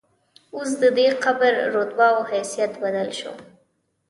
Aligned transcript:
اوس 0.55 0.71
ددې 0.83 1.07
قبر 1.23 1.53
رتبه 1.75 2.07
او 2.13 2.19
حیثیت 2.31 2.71
بدل 2.83 3.09
شو. 3.19 3.33